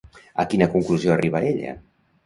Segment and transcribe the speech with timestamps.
[0.43, 1.79] A quina conclusió arriba ella?